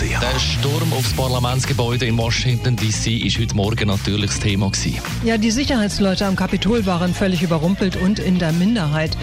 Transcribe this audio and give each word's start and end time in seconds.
Der 0.00 0.38
Sturm 0.38 0.92
aufs 0.92 1.12
Parlamentsgebäude 1.12 2.06
in 2.06 2.16
Washington 2.16 2.76
D.C. 2.76 3.16
ist 3.16 3.36
heute 3.36 3.56
Morgen 3.56 3.88
natürlich 3.88 4.30
das 4.30 4.38
Thema 4.38 4.70
gewesen. 4.70 5.00
Ja, 5.24 5.38
die 5.38 5.50
Sicherheitsleute 5.50 6.24
am 6.24 6.36
Kapitol 6.36 6.86
waren 6.86 7.12
völlig 7.12 7.42
überrumpelt 7.42 7.96
und 7.96 8.20
in 8.20 8.38
der 8.38 8.52
Minderheit. 8.52 9.16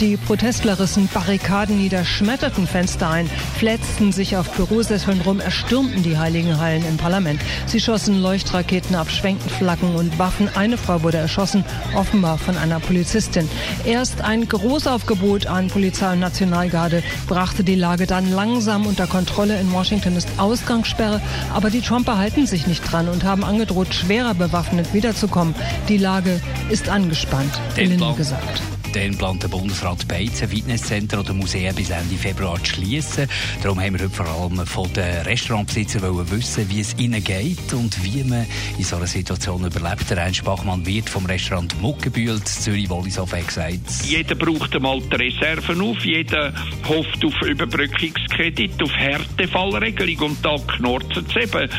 Die 0.00 0.16
Protestler 0.16 0.80
rissen 0.80 1.06
Barrikaden 1.12 1.76
nieder, 1.76 2.06
schmetterten 2.06 2.66
Fenster 2.66 3.10
ein, 3.10 3.28
fletzten 3.58 4.10
sich 4.10 4.34
auf 4.38 4.50
Bürosesseln 4.52 5.20
rum, 5.20 5.38
erstürmten 5.38 6.02
die 6.02 6.16
heiligen 6.16 6.58
Hallen 6.58 6.82
im 6.88 6.96
Parlament. 6.96 7.42
Sie 7.66 7.80
schossen 7.80 8.22
Leuchtraketen 8.22 8.96
ab, 8.96 9.10
schwenkten 9.10 9.50
Flaggen 9.50 9.94
und 9.94 10.18
Waffen. 10.18 10.48
Eine 10.54 10.78
Frau 10.78 11.02
wurde 11.02 11.18
erschossen, 11.18 11.62
offenbar 11.94 12.38
von 12.38 12.56
einer 12.56 12.80
Polizistin. 12.80 13.50
Erst 13.84 14.22
ein 14.22 14.48
Großaufgebot 14.48 15.46
an 15.46 15.68
Polizei 15.68 16.10
und 16.14 16.20
Nationalgarde 16.20 17.02
brachte 17.26 17.64
die 17.64 17.74
Lage 17.74 18.06
dann 18.06 18.32
langsam 18.32 18.86
unter 18.86 19.06
Kontrolle. 19.06 19.60
In 19.60 19.70
Washington 19.72 20.21
ist 20.24 20.38
Ausgangssperre, 20.38 21.20
aber 21.52 21.70
die 21.70 21.80
Trumper 21.80 22.18
halten 22.18 22.46
sich 22.46 22.66
nicht 22.66 22.80
dran 22.82 23.08
und 23.08 23.24
haben 23.24 23.44
angedroht, 23.44 23.94
schwerer 23.94 24.34
bewaffnet 24.34 24.94
wiederzukommen. 24.94 25.54
Die 25.88 25.98
Lage 25.98 26.40
ist 26.70 26.88
angespannt, 26.88 27.52
gelinde 27.74 28.14
gesagt. 28.14 28.62
Dann 28.92 29.16
plant 29.16 29.42
der 29.42 29.48
Bundesrat 29.48 30.06
Beizen 30.06 30.48
Fitnesscenter 30.48 31.20
oder 31.20 31.32
Museen 31.32 31.74
bis 31.74 31.88
Ende 31.88 32.14
Februar 32.16 32.62
zu 32.62 32.74
schließen. 32.74 33.26
Darum 33.62 33.80
haben 33.80 33.94
wir 33.94 34.04
heute 34.04 34.14
vor 34.14 34.26
allem 34.26 34.66
von 34.66 34.92
den 34.92 35.22
Restaurantbesitzern 35.22 36.30
wissen, 36.30 36.68
wie 36.68 36.80
es 36.80 36.94
ihnen 36.98 37.24
geht 37.24 37.72
und 37.72 38.04
wie 38.04 38.22
man 38.22 38.46
in 38.76 38.84
so 38.84 38.96
einer 38.96 39.06
Situation 39.06 39.64
überlebt. 39.64 40.10
Der 40.10 40.18
Ernst 40.18 40.44
Bachmann 40.44 40.84
wird 40.84 41.08
vom 41.08 41.24
Restaurant 41.24 41.80
Muckenbühl 41.80 42.42
Zürich 42.44 42.90
Wollishofen 42.90 43.46
gesagt. 43.46 43.80
Jeder 44.04 44.34
braucht 44.34 44.74
einmal 44.76 45.00
die 45.00 45.16
Reserven 45.16 45.80
auf, 45.80 46.04
jeder 46.04 46.52
hofft 46.86 47.24
auf 47.24 47.40
Überbrückungskredit, 47.42 48.82
auf 48.82 48.92
Härtefallregelung 48.92 50.30
und 50.30 50.44
da 50.44 50.56
knurrt 50.76 51.16
es 51.16 51.36
eben. 51.36 51.70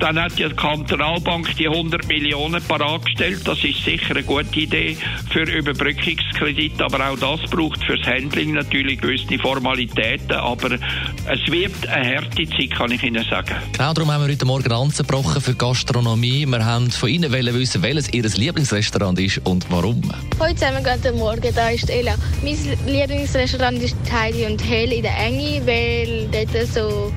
Dann 0.00 0.20
hat 0.20 0.38
ja 0.38 0.48
die 0.48 0.56
Kantonalbank 0.56 1.56
die 1.56 1.68
100 1.68 2.08
Millionen 2.08 2.62
parat 2.62 3.06
gestellt. 3.06 3.42
Das 3.44 3.62
ist 3.64 3.84
sicher 3.84 4.16
eine 4.16 4.24
gute 4.24 4.60
Idee 4.60 4.96
für 5.30 5.42
Überbrückungskredit, 5.42 6.55
aber 6.80 7.10
auch 7.10 7.18
das 7.18 7.50
braucht 7.50 7.84
fürs 7.84 8.04
Handling 8.06 8.52
natürlich 8.52 9.00
gewisse 9.00 9.38
Formalitäten. 9.38 10.32
Aber 10.32 10.72
es 10.72 11.52
wird 11.52 11.86
eine 11.88 12.16
harte 12.16 12.48
Zeit, 12.48 12.70
kann 12.70 12.90
ich 12.90 13.02
Ihnen 13.02 13.24
sagen. 13.24 13.54
Genau 13.72 13.92
darum 13.92 14.10
haben 14.10 14.24
wir 14.24 14.32
heute 14.32 14.46
Morgen 14.46 14.72
angebrochen 14.72 15.42
für 15.42 15.54
Gastronomie. 15.54 16.46
Wir 16.46 16.64
haben 16.64 16.90
von 16.90 17.08
Ihnen 17.08 17.30
wissen, 17.32 17.82
welches 17.82 18.12
Ihr 18.12 18.22
Lieblingsrestaurant 18.22 19.18
ist 19.18 19.40
und 19.44 19.66
warum. 19.70 20.02
Hallo 20.40 20.54
zusammen, 20.54 20.82
guten 20.82 21.18
Morgen, 21.18 21.54
da 21.54 21.68
ist 21.68 21.90
Ella. 21.90 22.14
Mein 22.42 22.56
Lieblingsrestaurant 22.86 23.82
ist 23.82 23.96
Heidi 24.10 24.46
und 24.46 24.62
Hell 24.64 24.92
in 24.92 25.02
der 25.02 25.16
Enge, 25.18 25.60
weil 25.66 26.28
dort 26.32 26.68
so 26.68 27.12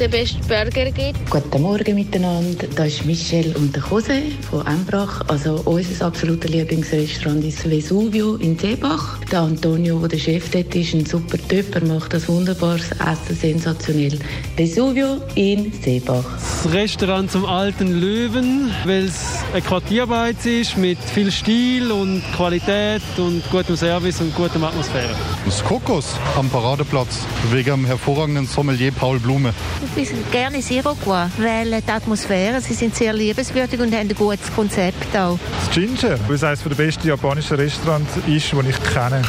den 0.00 0.10
besten 0.10 0.40
Burger 0.48 0.90
gibt. 0.90 1.30
Guten 1.30 1.62
Morgen 1.62 1.94
miteinander, 1.94 2.66
da 2.74 2.84
ist 2.84 3.04
Michelle 3.04 3.56
und 3.56 3.74
der 3.74 3.82
Jose 3.82 4.22
von 4.50 4.66
Embrach. 4.66 5.22
Also 5.28 5.60
unser 5.64 6.06
absoluter 6.06 6.48
Lieblingsrestaurant 6.48 7.44
ist 7.44 7.68
Vesuvio 7.68 8.36
in 8.36 8.58
Seebach. 8.58 9.18
Der 9.30 9.40
Antonio, 9.40 10.00
der 10.00 10.08
der 10.08 10.18
Chef 10.18 10.50
dort 10.50 10.74
ist, 10.74 10.94
ein 10.94 11.04
super 11.04 11.38
Typ, 11.48 11.74
er 11.74 11.84
macht 11.84 12.12
das 12.12 12.28
wunderbares 12.28 12.90
Essen, 12.92 13.36
sensationell. 13.36 14.18
Vesuvio 14.56 15.20
in 15.34 15.72
Seebach. 15.72 16.24
Das 16.64 16.72
Restaurant 16.72 17.30
zum 17.30 17.44
alten 17.44 18.00
Löwen, 18.00 18.70
weil 18.84 19.04
es 19.04 19.44
eine 19.52 19.62
Quartierbeiz 19.62 20.46
ist 20.46 20.76
mit 20.76 20.98
viel 20.98 21.30
Stil 21.30 21.90
und 21.90 22.22
Qualität 22.36 23.02
und 23.16 23.42
gutem 23.50 23.76
Service 23.76 24.20
und 24.20 24.34
guter 24.34 24.62
Atmosphäre. 24.62 25.14
Das 25.44 25.62
Kokos 25.64 26.16
am 26.36 26.48
Paradeplatz, 26.48 27.26
wegen 27.50 27.70
dem 27.70 27.84
hervorragenden 27.84 28.46
Sommelier 28.46 28.92
Paul 28.92 29.18
Blume. 29.18 29.52
Ich 29.84 30.08
bin 30.08 30.24
gerne 30.30 30.58
Iroquois, 30.58 31.28
weil 31.36 31.82
die 31.82 31.90
Atmosphäre, 31.90 32.60
sie 32.60 32.74
sind 32.74 32.94
sehr 32.94 33.12
liebenswürdig 33.12 33.78
und 33.80 33.92
haben 33.94 34.08
ein 34.08 34.14
gutes 34.14 34.52
Konzept 34.54 35.14
auch. 35.16 35.38
Das 35.60 35.74
Ginger, 35.74 36.18
weil 36.26 36.36
es 36.36 36.44
eines 36.44 36.62
der 36.62 36.74
besten 36.74 37.08
japanischen 37.08 37.56
Restaurants 37.56 38.16
ist, 38.16 38.52
das 38.52 38.66
ich 38.66 38.82
kenne. 38.94 39.22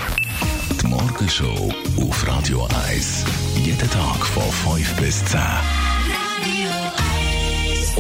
Die 0.81 0.87
Morgenshow 0.87 1.73
auf 2.01 2.27
Radio 2.27 2.67
1. 2.87 3.25
Jeden 3.57 3.89
Tag 3.89 4.25
von 4.25 4.75
5 4.75 4.95
bis 4.95 5.25
10. 5.25 5.39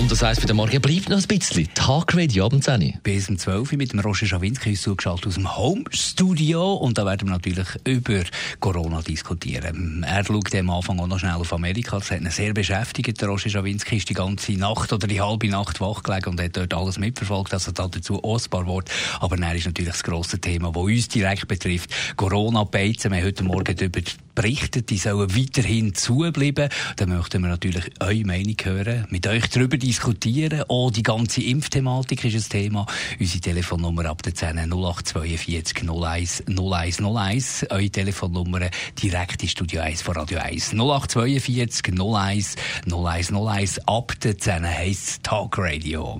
Und 0.05 0.11
das 0.11 0.21
heisst, 0.21 0.41
für 0.41 0.45
den 0.45 0.57
Morgen 0.57 0.79
bleibt 0.81 1.09
noch 1.09 1.17
ein 1.17 1.23
bisschen 1.23 1.67
Tagradio 1.73 2.45
abends 2.45 2.69
Bis 3.01 3.27
um 3.27 3.39
12 3.39 3.71
Uhr 3.71 3.77
mit 3.79 3.91
dem 3.91 4.01
Roger 4.01 4.27
Schawinski 4.27 4.73
ist 4.73 4.83
zugeschaltet 4.83 5.25
aus 5.25 5.33
dem 5.33 5.57
Home-Studio. 5.57 6.75
Und 6.75 6.99
da 6.99 7.07
werden 7.07 7.27
wir 7.27 7.31
natürlich 7.31 7.67
über 7.85 8.21
Corona 8.59 9.01
diskutieren. 9.01 10.05
Er 10.07 10.23
schaut 10.23 10.53
am 10.53 10.69
Anfang 10.69 10.99
auch 10.99 11.07
noch 11.07 11.17
schnell 11.17 11.33
auf 11.33 11.51
Amerika. 11.51 11.97
Das 11.97 12.11
hat 12.11 12.21
ihn 12.21 12.29
sehr 12.29 12.53
beschäftigt. 12.53 13.19
Der 13.19 13.29
Roger 13.29 13.49
Schawinski 13.49 13.97
ist 13.97 14.07
die 14.07 14.13
ganze 14.13 14.51
Nacht 14.51 14.93
oder 14.93 15.07
die 15.07 15.21
halbe 15.21 15.47
Nacht 15.47 15.81
wach 15.81 16.03
gelegen 16.03 16.29
und 16.29 16.39
hat 16.39 16.55
dort 16.55 16.75
alles 16.75 16.99
mitverfolgt. 16.99 17.51
Also 17.55 17.71
dazu 17.71 18.23
auch 18.23 18.39
ein 18.39 18.49
paar 18.51 18.67
Worte. 18.67 18.91
Aber 19.21 19.37
dann 19.37 19.55
ist 19.55 19.65
natürlich 19.65 19.91
das 19.91 20.03
grosse 20.03 20.37
Thema, 20.37 20.71
das 20.71 20.83
uns 20.83 21.07
direkt 21.07 21.47
betrifft. 21.47 21.89
Corona-Beizen. 22.15 23.09
Wir 23.09 23.21
haben 23.21 23.25
heute 23.25 23.43
Morgen 23.43 23.75
darüber 23.75 24.01
berichtet, 24.35 24.89
die 24.89 24.97
sollen 24.97 25.35
weiterhin 25.35 25.95
zubleiben. 25.95 26.69
Da 26.97 27.05
möchten 27.05 27.41
wir 27.41 27.49
natürlich 27.49 27.85
eure 27.99 28.25
Meinung 28.25 28.55
hören, 28.63 29.07
mit 29.09 29.25
euch 29.27 29.47
darüber 29.47 29.77
diskutieren. 29.77 30.63
Auch 30.67 30.91
die 30.91 31.03
ganze 31.03 31.41
Impfthematik 31.41 32.25
ist 32.25 32.35
ein 32.35 32.61
Thema. 32.61 32.85
Unsere 33.19 33.39
Telefonnummer 33.39 34.05
ab 34.05 34.21
der 34.21 34.35
10 34.35 34.57
0842 34.71 35.89
01 35.89 36.43
01 36.47 37.01
01. 37.01 37.65
Eure 37.69 37.89
Telefonnummer 37.89 38.69
direkt 39.01 39.41
in 39.41 39.49
Studio 39.49 39.81
1 39.81 40.01
von 40.01 40.15
Radio 40.15 40.39
1. 40.39 40.73
0842 40.73 41.99
01 41.99 42.55
01 42.85 43.31
01. 43.31 43.87
Ab 43.87 44.13
der 44.21 44.37
10 44.37 44.65
heisst 44.65 45.23
Talk 45.23 45.57
Radio. 45.57 46.19